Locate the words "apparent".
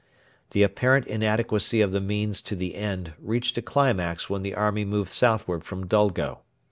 0.63-1.05